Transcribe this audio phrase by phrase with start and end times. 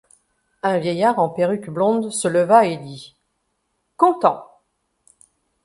[0.63, 3.15] Un vieillard en perruque blonde se leva et dit:—
[3.97, 4.47] Content.